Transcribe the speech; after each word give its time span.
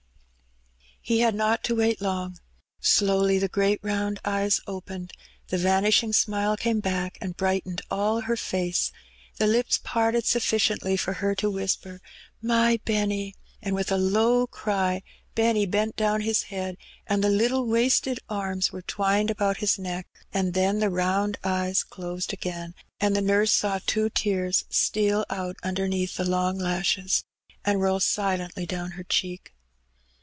He 1.03 1.21
had 1.21 1.33
not 1.33 1.63
to 1.63 1.75
wait 1.75 1.99
long. 1.99 2.39
Slowly 2.79 3.39
the 3.39 3.47
great 3.47 3.79
round 3.81 4.19
eyes 4.23 4.61
opened, 4.67 5.13
the 5.47 5.57
Tanishing 5.57 6.13
smile 6.13 6.55
came 6.55 6.79
back 6.79 7.17
and 7.19 7.35
brightened 7.35 7.81
all 7.89 8.21
her 8.21 8.37
face, 8.37 8.91
the 9.37 9.47
lips 9.47 9.79
parted 9.83 10.25
snfiScieutly 10.25 10.99
for 10.99 11.13
her 11.13 11.33
to 11.35 11.49
whisper 11.49 12.01
"My 12.39 12.79
Benny.'* 12.85 13.33
And 13.63 13.73
with 13.73 13.91
a 13.91 13.97
low 13.97 14.45
cry 14.45 15.01
Benny 15.33 15.65
bent 15.65 15.95
down 15.95 16.21
his 16.21 16.45
bead, 16.51 16.77
and 17.07 17.23
the 17.23 17.29
little 17.29 17.65
wasted 17.65 18.19
arms 18.29 18.71
were 18.71 18.83
twined 18.83 19.31
about 19.31 19.59
bis 19.59 19.79
neck, 19.79 20.07
and 20.31 20.53
then 20.53 20.77
the 20.79 20.91
round 20.91 21.39
eyes 21.43 21.83
closed 21.83 22.31
120 22.31 22.37
Heb 22.37 22.61
Benny. 22.61 22.73
again^ 22.73 23.07
and 23.07 23.15
the 23.17 23.27
nurse 23.27 23.51
saw 23.51 23.79
two 23.87 24.11
tears 24.11 24.65
steal 24.69 25.25
out 25.31 25.55
underneath 25.63 26.15
the 26.17 26.29
long 26.29 26.59
lashes, 26.59 27.23
and 27.65 27.81
roll 27.81 27.99
silently 27.99 28.67
down 28.67 28.91
her 28.91 29.03
cheek. 29.03 29.53